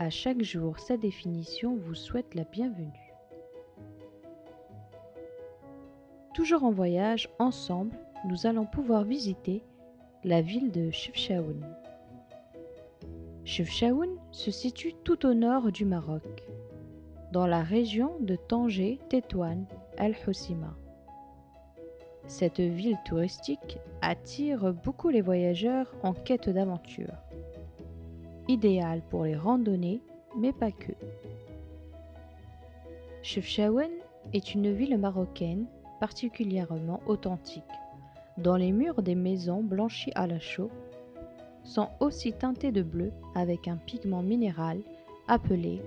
[0.00, 3.12] À chaque jour, sa définition vous souhaite la bienvenue.
[6.32, 7.94] Toujours en voyage, ensemble,
[8.26, 9.62] nous allons pouvoir visiter
[10.24, 11.60] la ville de Chefchaouen.
[13.44, 16.48] Chefchaouen se situe tout au nord du Maroc,
[17.30, 19.66] dans la région de Tanger, Tétouan,
[19.98, 20.74] El-Hossima.
[22.26, 27.18] Cette ville touristique attire beaucoup les voyageurs en quête d'aventure.
[28.50, 30.00] Idéale pour les randonnées,
[30.36, 30.90] mais pas que.
[33.22, 33.92] Chefchaouen
[34.32, 35.66] est une ville marocaine
[36.00, 37.62] particulièrement authentique,
[38.38, 40.72] dont les murs des maisons blanchis à la chaux
[41.62, 44.80] sont aussi teintés de bleu avec un pigment minéral
[45.28, 45.80] appelé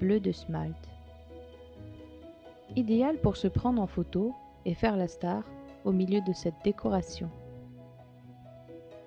[0.00, 0.88] bleu de smalte.
[2.74, 5.44] Idéal pour se prendre en photo et faire la star
[5.84, 7.30] au milieu de cette décoration.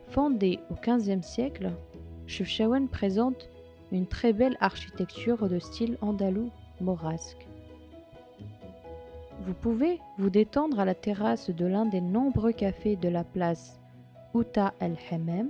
[0.08, 1.74] Fondée au XVe siècle,
[2.32, 3.50] Chefchaouen présente
[3.92, 6.50] une très belle architecture de style andalou
[6.80, 7.46] mourasque.
[9.42, 13.82] Vous pouvez vous détendre à la terrasse de l'un des nombreux cafés de la place
[14.34, 15.50] Outa el Hamem,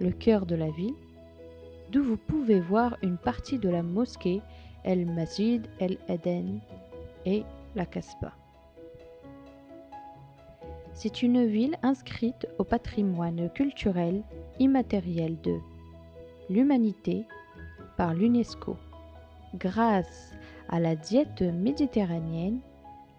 [0.00, 0.96] le cœur de la ville,
[1.92, 4.42] d'où vous pouvez voir une partie de la mosquée
[4.82, 6.58] El Masjid El Eden
[7.24, 7.44] et
[7.76, 8.34] la Casbah.
[10.94, 14.22] C'est une ville inscrite au patrimoine culturel
[14.58, 15.58] immatériel de
[16.50, 17.24] l'humanité
[17.96, 18.76] par l'UNESCO
[19.54, 20.32] grâce
[20.68, 22.60] à la diète méditerranéenne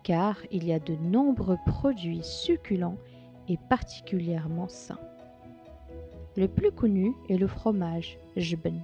[0.03, 2.97] car il y a de nombreux produits succulents
[3.47, 4.99] et particulièrement sains.
[6.35, 8.81] Le plus connu est le fromage jbn,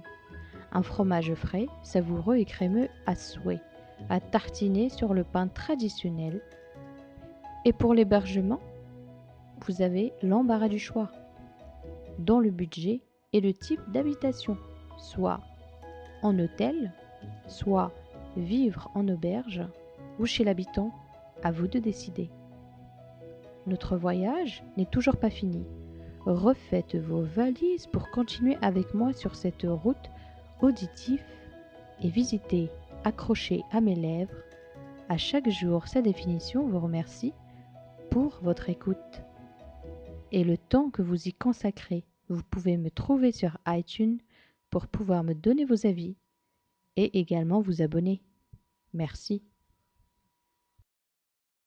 [0.72, 3.60] un fromage frais, savoureux et crémeux à souhait,
[4.08, 6.40] à tartiner sur le pain traditionnel.
[7.64, 8.60] Et pour l'hébergement,
[9.66, 11.10] vous avez l'embarras du choix,
[12.18, 13.00] dans le budget
[13.32, 14.56] et le type d'habitation,
[14.98, 15.40] soit
[16.22, 16.92] en hôtel,
[17.46, 17.92] soit
[18.36, 19.62] vivre en auberge
[20.18, 20.92] ou chez l'habitant,
[21.42, 22.30] à vous de décider.
[23.66, 25.64] Notre voyage n'est toujours pas fini.
[26.26, 30.10] Refaites vos valises pour continuer avec moi sur cette route
[30.60, 31.24] auditive
[32.02, 32.70] et visitez
[33.04, 34.34] accroché à mes lèvres.
[35.08, 37.32] À chaque jour, sa définition vous remercie
[38.10, 39.22] pour votre écoute
[40.32, 42.04] et le temps que vous y consacrez.
[42.28, 44.18] Vous pouvez me trouver sur iTunes
[44.70, 46.16] pour pouvoir me donner vos avis
[46.96, 48.22] et également vous abonner.
[48.92, 49.42] Merci.